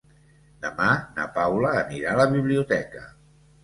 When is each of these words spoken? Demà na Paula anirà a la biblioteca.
Demà 0.63 0.87
na 1.19 1.27
Paula 1.37 1.77
anirà 1.85 2.19
a 2.19 2.23
la 2.25 2.29
biblioteca. 2.37 3.09